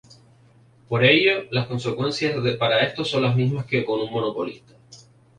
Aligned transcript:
Por 0.89 1.03
ello, 1.03 1.43
las 1.51 1.67
consecuencias 1.67 2.33
para 2.57 2.79
estos 2.81 3.07
son 3.07 3.21
las 3.21 3.35
mismas 3.35 3.67
que 3.67 3.85
con 3.85 3.99
un 4.01 4.09
monopolista. 4.09 4.73